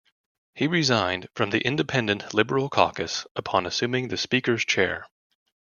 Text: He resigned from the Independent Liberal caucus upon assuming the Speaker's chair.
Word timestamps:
He 0.55 0.65
resigned 0.65 1.29
from 1.35 1.51
the 1.51 1.61
Independent 1.63 2.33
Liberal 2.33 2.69
caucus 2.69 3.27
upon 3.35 3.67
assuming 3.67 4.07
the 4.07 4.17
Speaker's 4.17 4.65
chair. 4.65 5.05